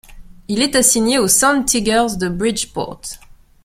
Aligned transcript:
Il 0.47 0.63
est 0.63 0.75
assigné 0.75 1.19
aux 1.19 1.27
Sound 1.27 1.63
Tigers 1.63 2.17
de 2.19 2.27
Bridgeport. 2.27 3.01